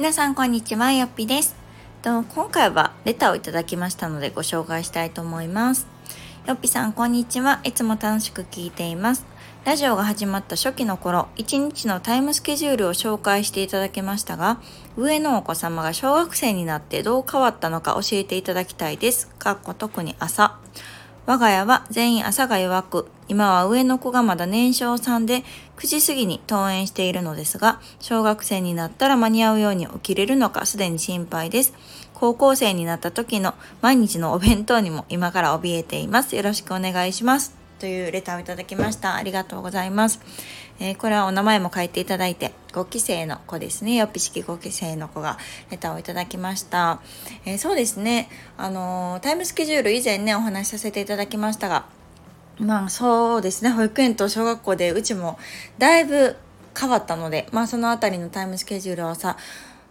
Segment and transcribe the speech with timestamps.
[0.00, 1.54] 皆さんこんにちはよっぴです。
[2.00, 5.86] と今回はレターをいただきましたのでご紹介したいと思います。
[6.46, 7.60] よっぴさんこんにちは。
[7.64, 9.26] いつも楽しく聞いています。
[9.66, 14.58] ラジオが始まった初期の頃1日のタイムスケジュールを紹介していただけましたが
[14.96, 19.28] 上のお子様が小学生になってどう変わったのか教えていただきたいです。
[19.38, 20.56] かっこ特に朝。
[21.26, 25.44] 我が家は全員朝が弱く、今は上の子がまだ年少さんで
[25.76, 31.72] 9時過ぎに登園しているのですが、小学生になったら間に合うように起きれるのかすでに心配です。
[32.14, 36.36] 高校生になった時の毎日のお弁当にも今から怯えています。
[36.36, 37.54] よろしくお願いします。
[37.78, 39.14] というレターをいただきました。
[39.14, 40.20] ありがとうございます。
[40.80, 43.94] えー、これはお名前も書いていただいて、5期生の子ですね。
[43.96, 45.38] よっぴ式5期生の子が
[45.70, 47.00] レタをいただきました。
[47.44, 48.28] えー、そうですね。
[48.56, 51.84] あのー、タイムスケジュール以前ね、お話しさせていただきましたが、
[52.58, 53.70] まあそうですね。
[53.70, 55.38] 保育園と小学校でうちも
[55.78, 56.36] だいぶ
[56.78, 59.36] 変わったので、まあそのあたりのタイムスケジュールはさ、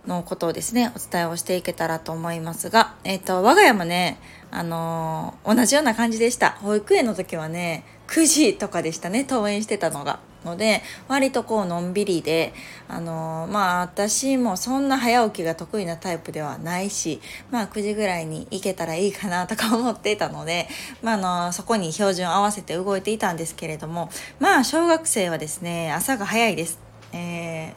[0.08, 4.17] のことをですね、お伝えをしていけたらと思いますが、えっ、ー、と、我が家もね、
[4.50, 6.52] あのー、同じような感じでした。
[6.62, 10.20] 保育園の時はね、9時とかでしたね、登園してたのが。
[10.45, 12.54] ので割とこうのんびりで
[12.88, 20.67] あのまあ私もそんな早起きが得意なタイプではないしまあ9時ぐらいに行けたらいいかなとか思っていたので、
[21.04, 26.80] まあ、あのそこに標準を合わせて動いていたんですけれどもまあ小学生はですね朝が早いです。
[27.12, 27.73] えー、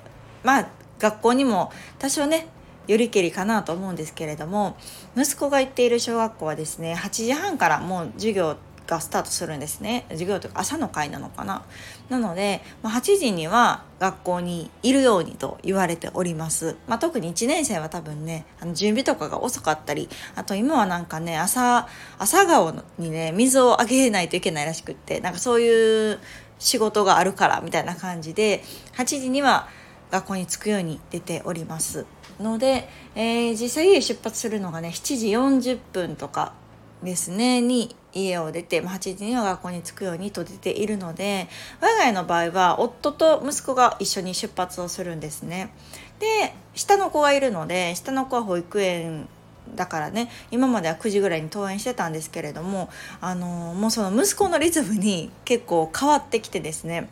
[0.46, 0.68] まあ
[0.98, 2.46] 学校にも多少ね
[2.86, 4.76] よりけりかなと思うんですけれども
[5.16, 10.04] 息子が行っている小学校はですね8時半からもう授業がスタートするんですね。
[10.10, 11.64] 授業というか朝の会なのかな。
[12.08, 26.18] なので、まあ、8時には学校にいるようにと言われております、まあ、特に1年生は多分ねあの準備とかが遅かったりあと今はなんかね朝朝顔にね水をあげないといけないらしくってなんかそういう
[26.58, 28.62] 仕事があるからみたいな感じで
[28.96, 29.68] 8時には
[30.10, 32.04] 学校に着くように出ております。
[32.40, 36.54] ので、えー、実際出発するのがね7時40分とか
[37.02, 41.48] ですねに家を出て8時には学校に着くようにと出ているので
[41.80, 45.72] 我が家の場合は夫と息子が一緒に出発をするんですね。
[46.18, 49.28] で下の子がいるので下の子は保育園
[49.74, 57.08] だからね今までは9時ぐらいに登園してたんですけれどもあのもうその息子のリズムに結構変わってきてですね、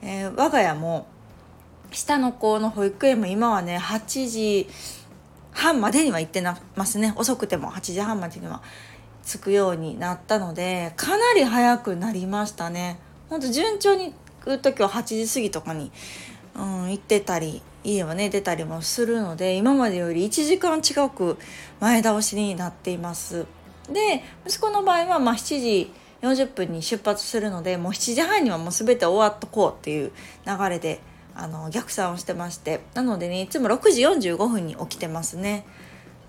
[0.00, 1.06] えー、我が家も
[1.92, 4.68] 下の子の保育園も今はね8時
[5.52, 6.42] 半までには行って
[6.76, 7.12] ますね。
[7.16, 8.62] 遅くても8時半までには。
[9.26, 12.98] 着くようになったのでかなり早くなりましたね。
[13.28, 14.12] ほんと順調に
[14.44, 15.90] 行く時は8時過ぎとかに、
[16.54, 21.38] うん、行ってたり家はね出たりもするので今までより1時間近く
[21.80, 23.46] 前倒しになっています。
[23.90, 30.12] で息子の場合はま7時40分に出発するのでもう7時半にはもう全て終わっとこうっていう
[30.46, 31.00] 流れで
[31.34, 35.64] あの逆算をしてましてなのでねいつも6時45分に起きてますね、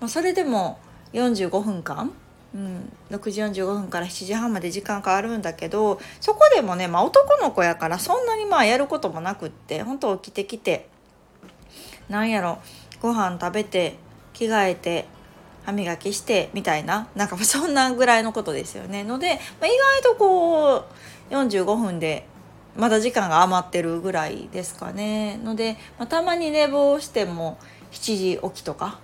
[0.00, 0.80] まあ、それでも
[1.12, 2.12] 45分間
[2.54, 10.86] うん、6時45分から7時半まで時間変わるんだけどそこでもね、まあ、男の子やからそんなにまあやることもなくって本当起きてきて
[12.08, 12.60] なんやろ
[13.00, 13.96] ご飯食べて
[14.32, 15.06] 着替えて
[15.64, 19.02] 歯磨きしてみたいななんか そんなぐらいのことですよね。
[19.02, 19.70] ので、まあ、意
[20.02, 20.84] 外とこ
[21.30, 22.26] う45分で
[22.76, 25.38] まだ時間が余ってるぐらいですかね。
[25.38, 27.58] ので、まあ、たまに寝坊しても
[27.92, 28.98] 7時起きとか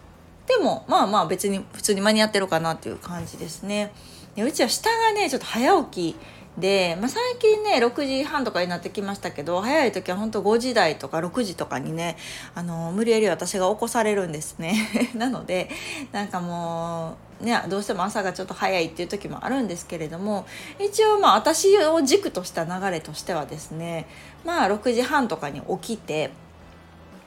[0.50, 3.92] でもまあまあ別に普通に間に合ってるかなっていう感じですね。
[4.34, 6.16] でうちは下がねちょっと早起き
[6.58, 12.16] で、まあ、最近ね6時半とかになってきましたけど早い時は本当5時台とか6時とかにね
[12.56, 14.74] あの無理やり私が起こされるんですね。
[15.14, 15.70] なので
[16.10, 20.46] なんかもうねどうしても朝がちょっと早いっていう時もあるんですけれども
[20.80, 24.08] 一応まあ私を軸とした流れとしてはですね
[24.44, 26.32] まあ6時半とかに起きて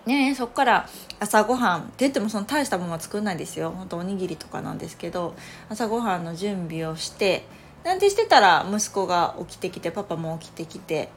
[0.05, 3.71] ねそっから朝ごはんって言ってもその大したものは作んないですよ。
[3.71, 5.35] ほんとおにぎりとかなんですけど
[5.69, 7.45] 朝ごはんの準備をして
[7.83, 11.09] なんてしてたら息子が起きてきてパパも起きてきて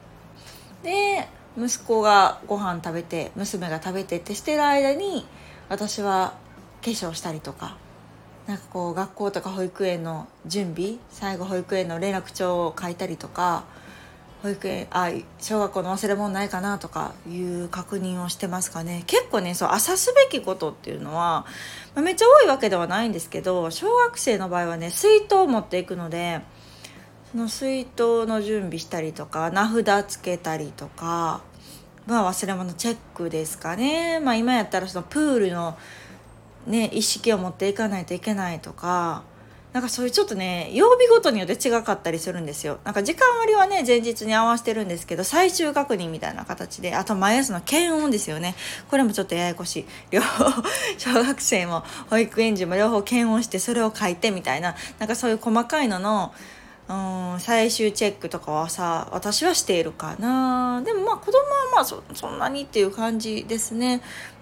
[0.83, 5.25] で息子がご飯食べて娘が食べてってしてる間に
[5.69, 6.35] 私は
[6.83, 7.77] 化粧したりとか
[8.47, 13.65] なんかこう学校とか保育園の準備最後保育園の連絡帳を書いたりとか
[14.47, 19.03] 保育園あ小学校の忘れ物ないかなとかいう確認をしてますかね。
[19.05, 21.45] 結構ねそう朝すべきことっていうのは、
[21.93, 26.39] まあ、めっちゃ多いわけではないんですけど小学生の場合はね水筒を持っていくので
[27.31, 31.41] その水筒の準備したりとか名札つけたりとか、
[32.05, 35.77] まあ、忘れ物チェックですかね、まあ、今やったらそのプールの、
[36.65, 39.23] ね、意識を持っていかないといけないとか
[39.77, 42.79] なんかそういうちょっとね曜日ごとによって違かったりするんですよ。
[42.83, 48.55] なんか時間割はね前日に合わせてるんですけど最終確認みたいな形であと毎朝の検温ですよね。
[48.89, 49.85] これもちょっとややこしい。
[50.09, 50.45] 両方
[50.97, 54.75] 小学生も保育園児も両方検温してそれを書いてみたいな。
[54.97, 56.33] なんかそういう細かいのの
[56.89, 60.81] うん最終チェックとかはさ私はしているかな。
[60.83, 61.45] でもまあ子供は
[61.75, 64.01] まあそそんなにっていう感じですね。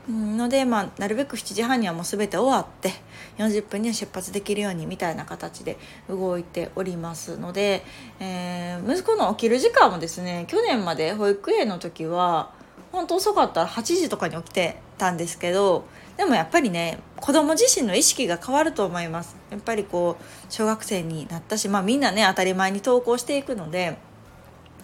[0.09, 2.91] ので、まあ、なるべく7時半にはもう全て終わって
[3.37, 7.83] 40分には出発できるようにみたいな形で動いておりますので、
[8.19, 12.51] えー、息子の起きる時間もですね去年まで保育園の時は
[12.91, 15.85] 本当遅かったら8時とかに起きてたんですけど
[16.17, 19.35] でもやっぱりね子供自身の意識が変わると思います。
[19.49, 23.97] やっぱりこう小学生になったし、まあ、みんなね当たり前に登校していくので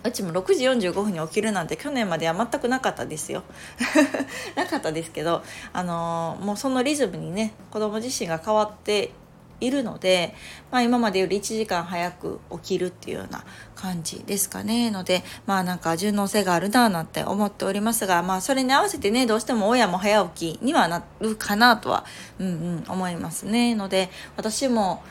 [0.04, 3.44] うちも6時45分に起きるなんて去年までは全くなかったですよ。
[4.56, 5.44] なかったですけど、
[5.74, 9.12] あのー、もうそのリズムにね子供自身が変わって
[9.62, 10.34] いるので、
[10.72, 13.46] まあ、今までより1時間早く起きるっていうような
[13.76, 14.92] 感じですかね。
[14.92, 22.06] のでまあなんか順応性があるななんて思っておりますがまあそれに合わせてねどうしても親も早起きにはなるかなとは
[22.40, 23.76] うんうん思いますね。
[23.76, 25.04] ので私も、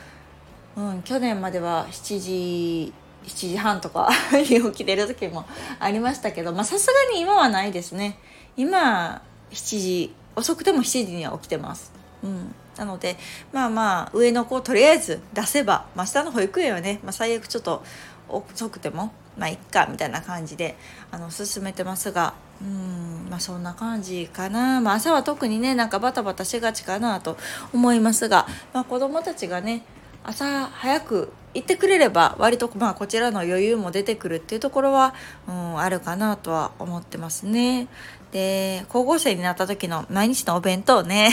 [0.75, 2.93] うん、去年までは7時
[3.25, 5.45] 7時半とかに起きてる時も
[5.79, 8.17] ありましたけどまあさすがに今はないですね。
[8.57, 9.21] 今
[9.51, 11.91] 7時遅くても7時には起きてます。
[12.23, 12.53] うん。
[12.77, 13.17] なので
[13.51, 17.83] まあまあ上の子をとりあえず出せば、まあ、下の保育園はね、まあ、最悪ちょっと
[18.29, 20.77] 遅くてもまあいっかみたいな感じで
[21.11, 23.27] あの進めてますがうん。
[23.29, 27.37] まあそんな感じかな、まあ、朝は特にねなんかバタバタしがちかなと
[27.73, 29.83] 思いますが、まあ、子どもたちがね
[30.23, 35.13] 朝早く行ってくれれば割とまあこちらの余裕も出てくるっていうところは、
[35.47, 37.87] うん、あるかなとは思ってますね。
[38.31, 41.31] で高校生になった時の毎日のお弁当ね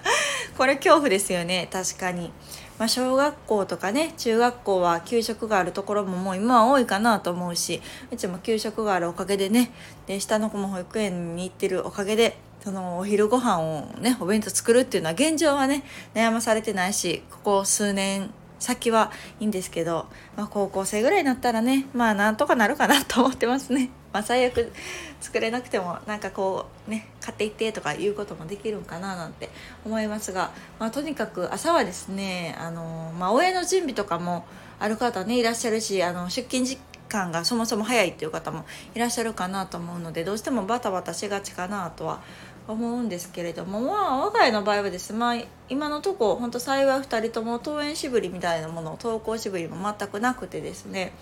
[0.58, 2.30] これ恐怖ですよね確かに。
[2.78, 9.70] まあ、小学校とかね中学校は給食があるところももう今は多いかなと思うしうちも給食があるおかげでね
[10.06, 15.84] で下の子も保育園に行ってるおかげでそのお昼ご飯をねお弁当作るっていうのは現状はね
[16.14, 18.30] 悩まされてないしここ数年
[18.64, 20.06] 先はいいんですけど、
[20.36, 23.90] まあ、高校生ぐらいになったらねまあなんとかなるかなと思ってますね。
[24.14, 24.72] まあ、最悪
[25.20, 29.50] 作れなくてもなんかこうね買っていってとかいうこともできるんかななんて
[29.84, 34.46] 思いますが、まあ、とにかく朝はですねあの、まあ、親の準備とかも
[34.78, 36.78] ある方ねいらっしゃるしあの出勤時
[37.14, 38.64] 間がそもそも早いっていう方も
[38.94, 42.22] いらっしゃるかなと思うのでどうしてもバタバタしがちかなとは
[42.66, 45.36] 思うんですけれどもまあ我が家の場合はですね、まあ、
[45.68, 51.12] 今のとこ本当幸い2人とも登園しぶりみたいなもの登校しぶりも全くなくてですね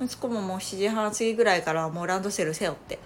[0.00, 2.98] 息子ももう7時半過ぎぐらいからもうランドセル背負って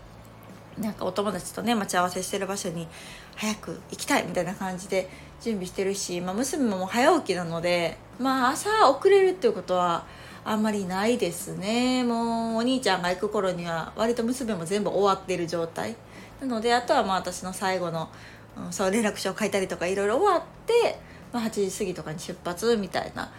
[0.79, 2.87] なんかお友達とね待ち合わせしてる場所に
[3.37, 5.09] 早く行きたいみたいな感じで
[5.41, 10.07] 準備してるし、まあ、娘ももう早起きなので、まあ、朝遅れるっていうことは
[10.45, 15.97] あんまりないですねもうお兄ちゃんが行く頃には割と娘も全部終わってる状態
[16.41, 18.09] なのであとはまあ私の最後の、
[18.57, 20.99] うん、そう連絡書を書いたりとかいろいろ終わって、
[21.33, 23.33] まあ、8時過ぎとかに出発みたいな、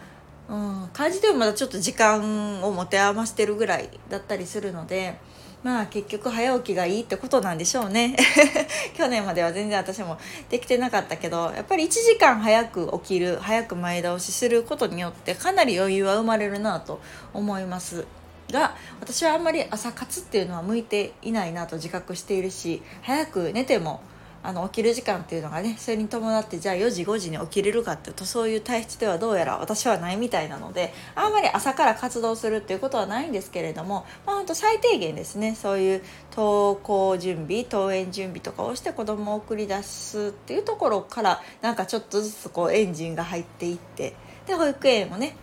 [0.50, 0.55] う
[0.85, 5.19] ん、感じでもまだちょっと時間を持て余してるぐらいだったりするので。
[5.63, 8.15] まあ結局早起きがいいってことなんでしょうね。
[8.95, 10.18] 去年までは全然私も
[10.50, 17.00] できてなかったけどやっぱり1時間早く起きる早く前倒しすることによってかなり余裕は生まれるなと
[17.33, 18.06] 思います
[18.51, 24.01] が私はあんまり朝活っていうのは向いていないなと自覚しているし早く寝ても
[24.43, 36.03] あの起きる時間っていうのがねそれに伴ってじゃあ4時5時に起きれるかっていうとそういう体質ではどうやら私はないみたいなのであんまり朝から活動するっていうことはないんですけれどもまあ本当最低限ですねそういう
[36.35, 44.13] 登校準備登園準備とかをして子供を送り出すっていうところからなんかちょっとずつこうエンジンが入っていって
[44.45, 45.38] で保育園をね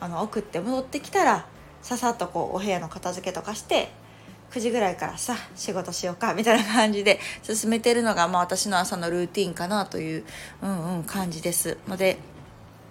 [0.00, 1.46] あの送って戻ってきたら
[1.80, 3.88] ささっとこうお部屋の片付けとかして
[4.50, 10.24] 9時ぐらいからさ仕事しようかみたいな感じで進めてるのが、まあ、私の朝のルーティンかなという、
[10.62, 11.78] うんうん、感じです。
[11.88, 12.18] ので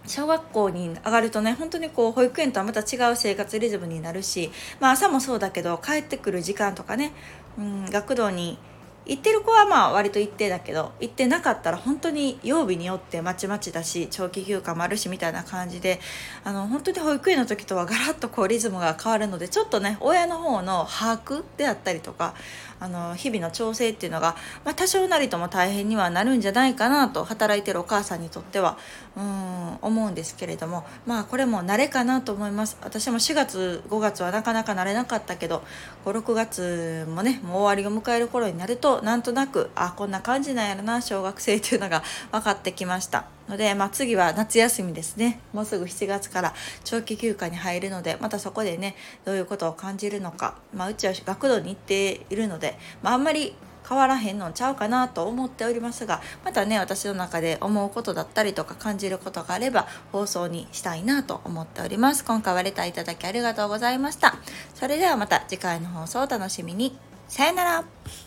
[0.05, 7.13] 小学校に上がるとね本当にこう保育園とはまた違う生活リズムになるし、まあ、朝もそうだけど帰ってくる時間とかね、
[7.57, 8.57] うん、学童に
[9.05, 15.99] 行ってる子はまあ割と一定だけど行ってなかったら本当に曜日によってまちまちだし長期休暇もあるしみたいな感じで
[16.43, 22.33] あの本当に保育園の時とは ガラッとこうリズムが変わるのでちょっとね親の方の把握であったりとか
[22.79, 28.77] あの日々の調整っていうのが、まあ、多少なりとも大変にはなるんじゃないかなと働いてるお母さんにとっては
[29.15, 32.77] うん思うんですけれどもまあこれも慣れかなと思います。
[32.81, 35.63] 私も4月5月はなかなか慣れなかったけど
[36.05, 45.39] 56月もねもう終わりを迎える頃になるととなんとなくあこんな感じなんやろな小学生っていうのが分かってきましたので、まあ、次は夏休みですね。
[45.51, 48.95] もうすぐ7月から長期休暇に入るのでまたそこでね
[49.25, 53.55] どういうことを感じるのか、まあ、うちは学童に行っているので、まあ、あんまり
[53.87, 62.23] 変わらへんのちゃうかなと思っておりますがまたね私の中で思うことだったりとか感じることがあれば放送にしたいなと思っております。
[62.23, 64.35] 今回はレターいただきありがとうございました。
[64.73, 66.97] それではまた次回の放送をお楽しみに。
[67.27, 68.22] さよなら。